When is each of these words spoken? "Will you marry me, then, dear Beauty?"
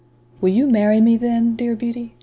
"Will 0.41 0.49
you 0.49 0.65
marry 0.65 0.99
me, 0.99 1.15
then, 1.15 1.55
dear 1.55 1.75
Beauty?" 1.75 2.15